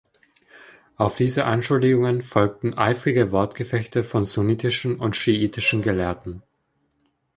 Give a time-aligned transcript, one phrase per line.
[0.95, 6.41] Auf diese Anschuldigungen folgten eifrige Wortgefechte von sunnitischen und schiitischen Gelehrten.